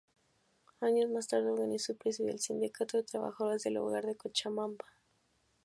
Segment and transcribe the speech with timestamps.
[0.79, 4.83] Años más tarde organizó y presidió el Sindicato de Trabajadoras del Hogar de Cochabamba.